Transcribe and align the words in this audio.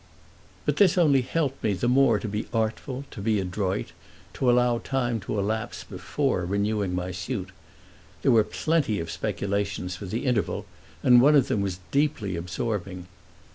But 0.65 0.77
this 0.77 0.97
only 0.97 1.21
helped 1.21 1.63
me 1.63 1.73
the 1.73 1.87
more 1.87 2.17
to 2.17 2.27
be 2.27 2.47
artful, 2.51 3.05
to 3.11 3.21
be 3.21 3.39
adroit, 3.39 3.91
to 4.33 4.49
allow 4.49 4.79
time 4.79 5.19
to 5.19 5.37
elapse 5.37 5.83
before 5.83 6.43
renewing 6.43 6.95
my 6.95 7.11
suit. 7.11 7.49
There 8.23 8.31
were 8.31 8.43
plenty 8.43 8.99
of 8.99 9.11
speculations 9.11 9.95
for 9.95 10.07
the 10.07 10.25
interval, 10.25 10.65
and 11.03 11.21
one 11.21 11.35
of 11.35 11.49
them 11.49 11.61
was 11.61 11.81
deeply 11.91 12.35
absorbing. 12.35 13.05